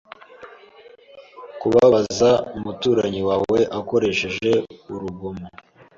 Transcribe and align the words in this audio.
Kubabaza 1.59 2.29
umuturanyi 2.57 3.21
wawe 3.29 3.59
akoresheje 3.79 4.51
urugomo 4.93 5.45